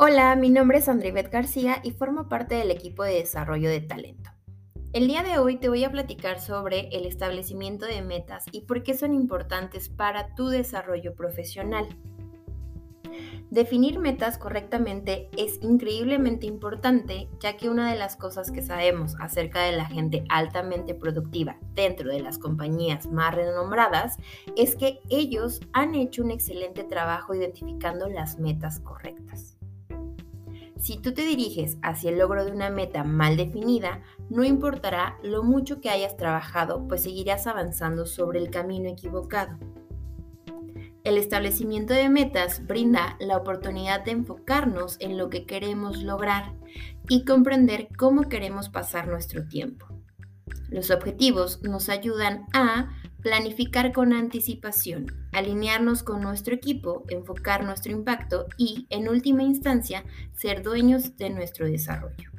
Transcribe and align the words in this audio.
Hola, 0.00 0.36
mi 0.36 0.48
nombre 0.48 0.78
es 0.78 0.88
Andribet 0.88 1.28
García 1.28 1.80
y 1.82 1.90
formo 1.90 2.28
parte 2.28 2.54
del 2.54 2.70
equipo 2.70 3.02
de 3.02 3.14
desarrollo 3.14 3.68
de 3.68 3.80
talento. 3.80 4.30
El 4.92 5.08
día 5.08 5.24
de 5.24 5.38
hoy 5.40 5.56
te 5.56 5.68
voy 5.68 5.82
a 5.82 5.90
platicar 5.90 6.38
sobre 6.38 6.88
el 6.92 7.04
establecimiento 7.04 7.84
de 7.84 8.00
metas 8.02 8.44
y 8.52 8.60
por 8.60 8.84
qué 8.84 8.94
son 8.94 9.12
importantes 9.12 9.88
para 9.88 10.36
tu 10.36 10.50
desarrollo 10.50 11.16
profesional. 11.16 11.88
Definir 13.50 13.98
metas 13.98 14.38
correctamente 14.38 15.30
es 15.36 15.58
increíblemente 15.62 16.46
importante, 16.46 17.28
ya 17.40 17.56
que 17.56 17.68
una 17.68 17.90
de 17.90 17.98
las 17.98 18.14
cosas 18.14 18.52
que 18.52 18.62
sabemos 18.62 19.16
acerca 19.18 19.62
de 19.62 19.72
la 19.72 19.86
gente 19.86 20.22
altamente 20.28 20.94
productiva 20.94 21.58
dentro 21.74 22.08
de 22.08 22.20
las 22.20 22.38
compañías 22.38 23.08
más 23.08 23.34
renombradas 23.34 24.16
es 24.56 24.76
que 24.76 25.00
ellos 25.10 25.58
han 25.72 25.96
hecho 25.96 26.22
un 26.22 26.30
excelente 26.30 26.84
trabajo 26.84 27.34
identificando 27.34 28.08
las 28.08 28.38
metas 28.38 28.78
correctas. 28.78 29.57
Si 30.78 30.96
tú 30.96 31.12
te 31.12 31.26
diriges 31.26 31.76
hacia 31.82 32.10
el 32.10 32.18
logro 32.18 32.44
de 32.44 32.52
una 32.52 32.70
meta 32.70 33.02
mal 33.02 33.36
definida, 33.36 34.02
no 34.30 34.44
importará 34.44 35.18
lo 35.22 35.42
mucho 35.42 35.80
que 35.80 35.90
hayas 35.90 36.16
trabajado, 36.16 36.86
pues 36.86 37.02
seguirás 37.02 37.46
avanzando 37.46 38.06
sobre 38.06 38.38
el 38.38 38.50
camino 38.50 38.88
equivocado. 38.88 39.58
El 41.02 41.16
establecimiento 41.16 41.94
de 41.94 42.08
metas 42.08 42.66
brinda 42.66 43.16
la 43.18 43.36
oportunidad 43.38 44.04
de 44.04 44.12
enfocarnos 44.12 44.96
en 45.00 45.16
lo 45.16 45.30
que 45.30 45.46
queremos 45.46 46.02
lograr 46.02 46.54
y 47.08 47.24
comprender 47.24 47.88
cómo 47.96 48.28
queremos 48.28 48.68
pasar 48.68 49.08
nuestro 49.08 49.48
tiempo. 49.48 49.86
Los 50.68 50.90
objetivos 50.90 51.62
nos 51.62 51.88
ayudan 51.88 52.44
a 52.52 52.90
planificar 53.22 53.92
con 53.92 54.12
anticipación, 54.12 55.06
alinearnos 55.32 56.02
con 56.02 56.20
nuestro 56.20 56.54
equipo, 56.54 57.04
enfocar 57.08 57.64
nuestro 57.64 57.92
impacto 57.92 58.46
y, 58.56 58.86
en 58.90 59.08
última 59.08 59.42
instancia, 59.42 60.04
ser 60.34 60.62
dueños 60.62 61.16
de 61.16 61.30
nuestro 61.30 61.66
desarrollo. 61.66 62.30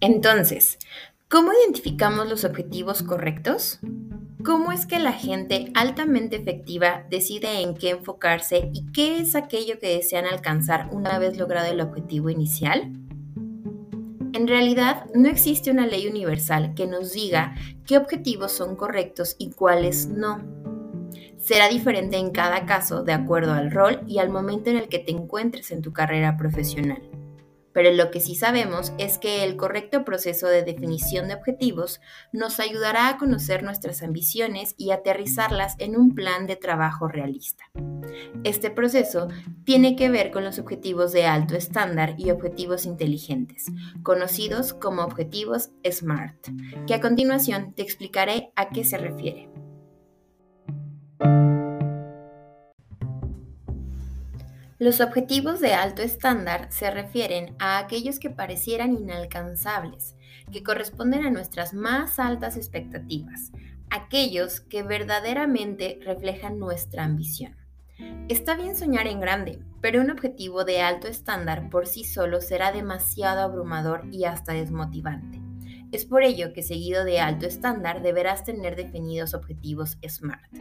Entonces, 0.00 0.78
¿cómo 1.28 1.52
identificamos 1.52 2.28
los 2.28 2.44
objetivos 2.44 3.02
correctos? 3.02 3.80
¿Cómo 4.44 4.72
es 4.72 4.86
que 4.86 4.98
la 4.98 5.12
gente 5.12 5.70
altamente 5.74 6.36
efectiva 6.36 7.04
decide 7.10 7.60
en 7.60 7.74
qué 7.74 7.90
enfocarse 7.90 8.70
y 8.72 8.90
qué 8.92 9.18
es 9.18 9.34
aquello 9.34 9.78
que 9.78 9.96
desean 9.96 10.24
alcanzar 10.24 10.88
una 10.92 11.18
vez 11.18 11.36
logrado 11.36 11.70
el 11.70 11.80
objetivo 11.80 12.30
inicial? 12.30 12.90
En 14.32 14.48
realidad, 14.48 15.04
no 15.14 15.28
existe 15.28 15.70
una 15.70 15.86
ley 15.86 16.06
universal 16.06 16.72
que 16.74 16.86
nos 16.86 17.12
diga 17.12 17.54
qué 17.84 17.98
objetivos 17.98 18.52
son 18.52 18.76
correctos 18.76 19.36
y 19.38 19.50
cuáles 19.50 20.08
no. 20.08 20.40
Será 21.38 21.68
diferente 21.68 22.16
en 22.16 22.30
cada 22.30 22.64
caso 22.64 23.02
de 23.02 23.12
acuerdo 23.12 23.52
al 23.52 23.70
rol 23.70 24.00
y 24.06 24.18
al 24.18 24.30
momento 24.30 24.70
en 24.70 24.76
el 24.76 24.88
que 24.88 25.00
te 25.00 25.10
encuentres 25.10 25.70
en 25.70 25.82
tu 25.82 25.92
carrera 25.92 26.38
profesional 26.38 27.02
pero 27.72 27.90
lo 27.92 28.10
que 28.10 28.20
sí 28.20 28.34
sabemos 28.34 28.92
es 28.98 29.18
que 29.18 29.44
el 29.44 29.56
correcto 29.56 30.04
proceso 30.04 30.46
de 30.46 30.62
definición 30.62 31.28
de 31.28 31.34
objetivos 31.34 32.00
nos 32.32 32.60
ayudará 32.60 33.08
a 33.08 33.18
conocer 33.18 33.62
nuestras 33.62 34.02
ambiciones 34.02 34.74
y 34.76 34.90
aterrizarlas 34.90 35.76
en 35.78 35.96
un 35.96 36.14
plan 36.14 36.46
de 36.46 36.56
trabajo 36.56 37.08
realista. 37.08 37.64
Este 38.44 38.70
proceso 38.70 39.28
tiene 39.64 39.96
que 39.96 40.08
ver 40.08 40.30
con 40.30 40.44
los 40.44 40.58
objetivos 40.58 41.12
de 41.12 41.26
alto 41.26 41.54
estándar 41.54 42.14
y 42.18 42.30
objetivos 42.30 42.86
inteligentes, 42.86 43.66
conocidos 44.02 44.74
como 44.74 45.02
objetivos 45.02 45.70
SMART, 45.88 46.48
que 46.86 46.94
a 46.94 47.00
continuación 47.00 47.74
te 47.74 47.82
explicaré 47.82 48.52
a 48.56 48.70
qué 48.70 48.84
se 48.84 48.98
refiere. 48.98 49.48
Los 54.80 55.02
objetivos 55.02 55.60
de 55.60 55.74
alto 55.74 56.00
estándar 56.00 56.68
se 56.70 56.90
refieren 56.90 57.54
a 57.58 57.76
aquellos 57.76 58.18
que 58.18 58.30
parecieran 58.30 58.94
inalcanzables, 58.94 60.16
que 60.50 60.62
corresponden 60.62 61.26
a 61.26 61.30
nuestras 61.30 61.74
más 61.74 62.18
altas 62.18 62.56
expectativas, 62.56 63.52
aquellos 63.90 64.60
que 64.60 64.82
verdaderamente 64.82 65.98
reflejan 66.02 66.58
nuestra 66.58 67.04
ambición. 67.04 67.54
Está 68.30 68.56
bien 68.56 68.74
soñar 68.74 69.06
en 69.06 69.20
grande, 69.20 69.58
pero 69.82 70.00
un 70.00 70.10
objetivo 70.10 70.64
de 70.64 70.80
alto 70.80 71.08
estándar 71.08 71.68
por 71.68 71.86
sí 71.86 72.04
solo 72.04 72.40
será 72.40 72.72
demasiado 72.72 73.42
abrumador 73.42 74.08
y 74.10 74.24
hasta 74.24 74.54
desmotivante. 74.54 75.42
Es 75.92 76.06
por 76.06 76.22
ello 76.22 76.54
que 76.54 76.62
seguido 76.62 77.04
de 77.04 77.20
alto 77.20 77.44
estándar 77.44 78.00
deberás 78.00 78.44
tener 78.44 78.76
definidos 78.76 79.34
objetivos 79.34 79.98
SMART. 80.08 80.56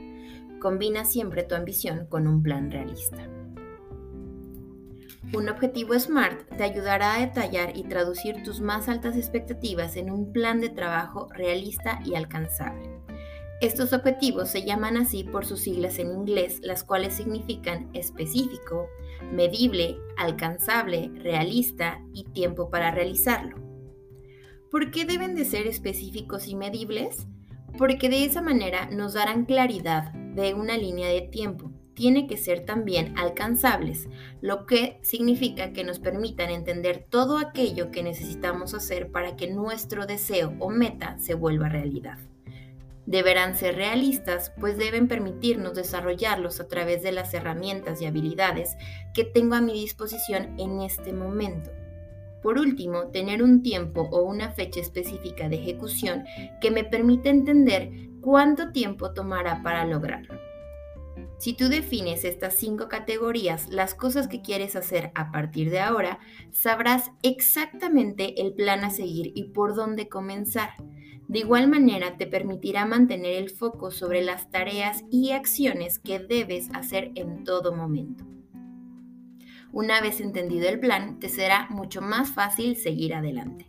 Combina 0.60 1.06
siempre 1.06 1.44
tu 1.44 1.56
ambición 1.56 2.06
con 2.08 2.28
un 2.28 2.44
plan 2.44 2.70
realista. 2.70 3.26
Un 5.32 5.48
objetivo 5.48 5.94
SMART 5.94 6.58
te 6.58 6.64
ayudará 6.64 7.14
a 7.14 7.20
detallar 7.20 7.78
y 7.78 7.84
traducir 7.84 8.42
tus 8.42 8.62
más 8.62 8.90
altas 8.90 9.16
expectativas 9.16 9.96
en 9.96 10.10
un 10.10 10.34
plan 10.34 10.60
de 10.60 10.70
trabajo 10.70 11.28
realista 11.32 12.00
y 12.04 12.16
alcanzable. 12.16 12.90
Estos 13.62 13.94
objetivos 13.94 14.50
se 14.50 14.64
llaman 14.64 14.98
así 14.98 15.24
por 15.24 15.46
sus 15.46 15.60
siglas 15.60 16.00
en 16.00 16.12
inglés, 16.14 16.62
las 16.64 16.84
cuales 16.84 17.14
significan 17.14 17.92
específico, 17.94 18.88
medible, 19.32 20.00
alcanzable, 20.18 21.12
realista 21.22 22.02
y 22.12 22.24
tiempo 22.24 22.72
para 22.72 22.90
realizarlo. 22.90 23.58
¿Por 24.72 24.90
qué 24.90 25.06
deben 25.06 25.36
de 25.36 25.46
ser 25.46 25.68
específicos 25.68 26.48
y 26.48 26.56
medibles? 26.56 27.28
Porque 27.78 28.10
de 28.10 28.26
esa 28.26 28.42
manera 28.42 28.90
nos 28.90 29.14
darán 29.14 29.46
claridad 29.46 30.12
de 30.12 30.56
una 30.56 30.76
línea 30.76 31.10
de 31.10 31.22
tiempo 31.22 31.72
tiene 32.00 32.28
que 32.28 32.38
ser 32.38 32.62
también 32.62 33.14
alcanzables, 33.18 34.08
lo 34.40 34.66
que 34.66 35.00
significa 35.02 35.74
que 35.74 35.84
nos 35.84 36.00
permitan 36.00 36.50
entender 36.50 37.06
todo 37.10 37.38
aquello 37.38 37.92
que 37.92 38.04
necesitamos 38.04 38.74
hacer 38.74 39.12
para 39.12 39.36
que 39.36 39.52
nuestro 39.52 40.06
deseo 40.06 40.54
o 40.60 40.70
meta 40.70 41.20
se 41.20 41.34
vuelva 41.34 41.68
realidad. 41.68 42.18
Deberán 43.06 43.54
ser 43.54 43.76
realistas, 43.76 44.54
pues 44.62 44.78
deben 44.78 45.10
permitirnos 45.10 45.76
desarrollarlos 45.76 46.62
a 46.62 46.70
través 46.70 47.04
de 47.04 47.12
las 47.12 47.34
herramientas 47.34 48.02
y 48.02 48.06
habilidades 48.06 48.78
que 49.14 49.26
tengo 49.26 49.56
a 49.56 49.62
mi 49.62 49.74
disposición 49.74 50.58
en 50.58 50.80
este 50.80 51.12
momento. 51.12 51.70
Por 52.42 52.60
último, 52.60 53.08
tener 53.08 53.44
un 53.44 53.62
tiempo 53.62 54.08
o 54.10 54.22
una 54.22 54.52
fecha 54.52 54.80
específica 54.80 55.50
de 55.50 55.58
ejecución 55.58 56.24
que 56.62 56.72
me 56.72 56.86
permita 56.86 57.28
entender 57.28 57.92
cuánto 58.22 58.72
tiempo 58.72 59.12
tomará 59.12 59.62
para 59.64 59.84
lograrlo. 59.84 60.49
Si 61.40 61.54
tú 61.54 61.70
defines 61.70 62.26
estas 62.26 62.56
cinco 62.56 62.90
categorías, 62.90 63.70
las 63.70 63.96
cosas 63.96 64.28
que 64.28 64.42
quieres 64.42 64.76
hacer 64.76 65.14
a 65.16 65.32
partir 65.32 65.70
de 65.72 65.80
ahora, 65.80 66.20
sabrás 66.52 67.12
exactamente 67.24 68.42
el 68.42 68.54
plan 68.54 68.84
a 68.84 68.90
seguir 68.90 69.32
y 69.36 69.46
por 69.46 69.74
dónde 69.74 70.10
comenzar. 70.10 70.72
De 71.30 71.40
igual 71.40 71.70
manera, 71.70 72.18
te 72.18 72.28
permitirá 72.28 72.86
mantener 72.86 73.36
el 73.36 73.50
foco 73.52 73.90
sobre 73.90 74.22
las 74.22 74.52
tareas 74.52 75.06
y 75.10 75.32
acciones 75.32 75.98
que 75.98 76.20
debes 76.20 76.70
hacer 76.74 77.14
en 77.16 77.46
todo 77.46 77.74
momento. 77.74 78.26
Una 79.72 80.02
vez 80.02 80.20
entendido 80.20 80.68
el 80.68 80.82
plan, 80.82 81.20
te 81.20 81.30
será 81.30 81.68
mucho 81.70 82.02
más 82.02 82.32
fácil 82.32 82.76
seguir 82.76 83.16
adelante. 83.16 83.69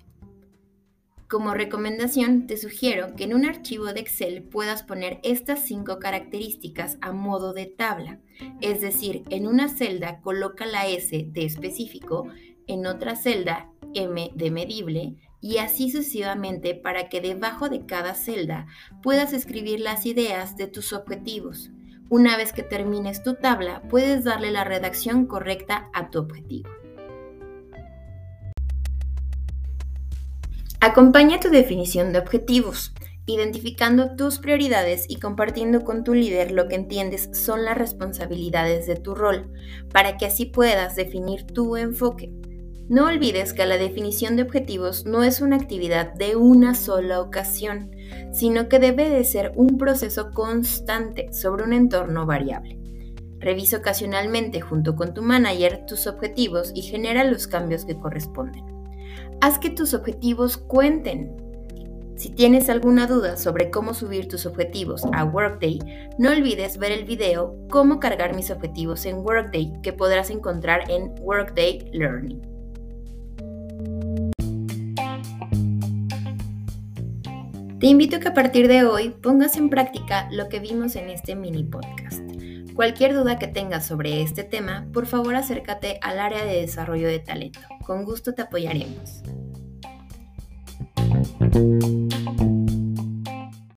Como 1.30 1.54
recomendación, 1.54 2.48
te 2.48 2.56
sugiero 2.56 3.14
que 3.14 3.22
en 3.22 3.34
un 3.34 3.44
archivo 3.44 3.92
de 3.92 4.00
Excel 4.00 4.42
puedas 4.42 4.82
poner 4.82 5.20
estas 5.22 5.60
cinco 5.60 6.00
características 6.00 6.98
a 7.02 7.12
modo 7.12 7.52
de 7.52 7.66
tabla. 7.66 8.18
Es 8.60 8.80
decir, 8.80 9.22
en 9.30 9.46
una 9.46 9.68
celda 9.68 10.22
coloca 10.22 10.66
la 10.66 10.88
S 10.88 11.28
de 11.30 11.44
específico, 11.44 12.26
en 12.66 12.84
otra 12.84 13.14
celda 13.14 13.70
M 13.94 14.32
de 14.34 14.50
medible 14.50 15.14
y 15.40 15.58
así 15.58 15.92
sucesivamente 15.92 16.74
para 16.74 17.08
que 17.08 17.20
debajo 17.20 17.68
de 17.68 17.86
cada 17.86 18.14
celda 18.14 18.66
puedas 19.00 19.32
escribir 19.32 19.78
las 19.78 20.06
ideas 20.06 20.56
de 20.56 20.66
tus 20.66 20.92
objetivos. 20.92 21.70
Una 22.08 22.36
vez 22.36 22.52
que 22.52 22.64
termines 22.64 23.22
tu 23.22 23.34
tabla, 23.34 23.82
puedes 23.88 24.24
darle 24.24 24.50
la 24.50 24.64
redacción 24.64 25.26
correcta 25.26 25.90
a 25.92 26.10
tu 26.10 26.18
objetivo. 26.18 26.79
Acompaña 30.82 31.40
tu 31.40 31.50
definición 31.50 32.14
de 32.14 32.20
objetivos, 32.20 32.94
identificando 33.26 34.16
tus 34.16 34.38
prioridades 34.38 35.04
y 35.08 35.16
compartiendo 35.16 35.84
con 35.84 36.04
tu 36.04 36.14
líder 36.14 36.52
lo 36.52 36.68
que 36.68 36.74
entiendes 36.74 37.28
son 37.34 37.66
las 37.66 37.76
responsabilidades 37.76 38.86
de 38.86 38.96
tu 38.96 39.14
rol, 39.14 39.52
para 39.92 40.16
que 40.16 40.24
así 40.24 40.46
puedas 40.46 40.96
definir 40.96 41.44
tu 41.44 41.76
enfoque. 41.76 42.32
No 42.88 43.04
olvides 43.04 43.52
que 43.52 43.66
la 43.66 43.76
definición 43.76 44.36
de 44.36 44.44
objetivos 44.44 45.04
no 45.04 45.22
es 45.22 45.42
una 45.42 45.56
actividad 45.56 46.14
de 46.14 46.34
una 46.34 46.74
sola 46.74 47.20
ocasión, 47.20 47.90
sino 48.32 48.70
que 48.70 48.78
debe 48.78 49.10
de 49.10 49.24
ser 49.24 49.52
un 49.56 49.76
proceso 49.76 50.30
constante 50.30 51.30
sobre 51.30 51.64
un 51.64 51.74
entorno 51.74 52.24
variable. 52.24 52.78
Revisa 53.38 53.76
ocasionalmente 53.76 54.62
junto 54.62 54.96
con 54.96 55.12
tu 55.12 55.20
manager 55.20 55.84
tus 55.86 56.06
objetivos 56.06 56.72
y 56.74 56.80
genera 56.80 57.22
los 57.24 57.46
cambios 57.46 57.84
que 57.84 57.98
corresponden. 57.98 58.79
Haz 59.42 59.58
que 59.58 59.70
tus 59.70 59.94
objetivos 59.94 60.58
cuenten. 60.58 61.34
Si 62.14 62.28
tienes 62.28 62.68
alguna 62.68 63.06
duda 63.06 63.38
sobre 63.38 63.70
cómo 63.70 63.94
subir 63.94 64.28
tus 64.28 64.44
objetivos 64.44 65.02
a 65.14 65.24
Workday, 65.24 65.78
no 66.18 66.30
olvides 66.30 66.76
ver 66.76 66.92
el 66.92 67.06
video 67.06 67.56
Cómo 67.70 68.00
cargar 68.00 68.36
mis 68.36 68.50
objetivos 68.50 69.06
en 69.06 69.16
Workday 69.16 69.80
que 69.82 69.94
podrás 69.94 70.28
encontrar 70.28 70.90
en 70.90 71.14
Workday 71.22 71.88
Learning. 71.92 72.42
Te 77.80 77.86
invito 77.86 78.16
a 78.16 78.20
que 78.20 78.28
a 78.28 78.34
partir 78.34 78.68
de 78.68 78.84
hoy 78.84 79.08
pongas 79.08 79.56
en 79.56 79.70
práctica 79.70 80.28
lo 80.30 80.50
que 80.50 80.60
vimos 80.60 80.96
en 80.96 81.08
este 81.08 81.34
mini 81.34 81.64
podcast. 81.64 82.20
Cualquier 82.80 83.12
duda 83.12 83.38
que 83.38 83.46
tengas 83.46 83.84
sobre 83.84 84.22
este 84.22 84.42
tema, 84.42 84.88
por 84.94 85.04
favor 85.04 85.34
acércate 85.34 85.98
al 86.00 86.18
área 86.18 86.46
de 86.46 86.62
desarrollo 86.62 87.08
de 87.08 87.18
talento. 87.18 87.60
Con 87.84 88.06
gusto 88.06 88.32
te 88.32 88.40
apoyaremos. 88.40 89.20